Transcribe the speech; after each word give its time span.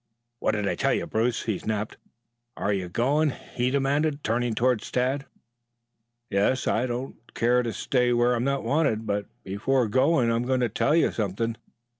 "What 0.39 0.53
did 0.53 0.67
I 0.67 0.73
tell 0.73 0.95
you, 0.95 1.05
Bruce?" 1.05 1.43
he 1.43 1.59
snapped. 1.59 1.97
"Are 2.57 2.73
you 2.73 2.89
going?" 2.89 3.29
he 3.53 3.69
demanded, 3.69 4.23
turning 4.23 4.55
towards 4.55 4.89
Tad. 4.89 5.27
"Yes. 6.27 6.65
I 6.67 6.87
don't 6.87 7.17
care 7.35 7.61
to 7.61 7.71
stay 7.71 8.11
where 8.11 8.33
I'm 8.33 8.43
not 8.43 8.63
wanted. 8.63 9.05
But 9.05 9.27
before 9.43 9.87
going 9.87 10.31
I 10.31 10.35
am 10.35 10.41
going 10.41 10.61
to 10.61 10.69
tell 10.69 10.95
you 10.95 11.11
something. 11.11 11.55